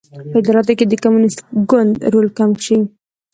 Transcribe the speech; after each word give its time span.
په 0.31 0.37
اداراتو 0.41 0.73
کې 0.77 0.85
د 0.87 0.93
کمونېست 1.03 1.39
ګوند 1.69 1.93
رول 2.13 2.27
کم 2.37 2.51
شي. 2.65 2.77